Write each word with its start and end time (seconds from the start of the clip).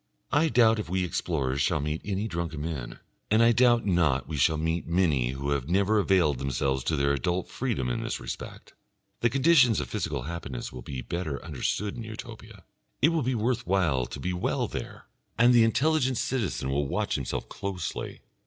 I 0.31 0.49
doubt 0.49 0.79
if 0.79 0.89
we 0.89 1.05
explorers 1.05 1.61
shall 1.61 1.79
meet 1.79 2.01
any 2.03 2.27
drunken 2.27 2.61
men, 2.63 2.97
and 3.29 3.43
I 3.43 3.51
doubt 3.51 3.85
not 3.85 4.27
we 4.27 4.35
shall 4.35 4.57
meet 4.57 4.87
many 4.87 5.33
who 5.33 5.51
have 5.51 5.69
never 5.69 5.99
availed 5.99 6.39
themselves 6.39 6.89
of 6.89 6.97
their 6.97 7.13
adult 7.13 7.47
freedom 7.51 7.87
in 7.87 8.01
this 8.01 8.19
respect. 8.19 8.73
The 9.19 9.29
conditions 9.29 9.79
of 9.79 9.89
physical 9.91 10.23
happiness 10.23 10.73
will 10.73 10.81
be 10.81 11.03
better 11.03 11.39
understood 11.45 11.95
in 11.97 12.03
Utopia, 12.03 12.63
it 12.99 13.09
will 13.09 13.21
be 13.21 13.35
worth 13.35 13.67
while 13.67 14.07
to 14.07 14.19
be 14.19 14.33
well 14.33 14.67
there, 14.67 15.05
and 15.37 15.53
the 15.53 15.63
intelligent 15.63 16.17
citizen 16.17 16.71
will 16.71 16.87
watch 16.87 17.13
himself 17.13 17.47
closely. 17.47 18.21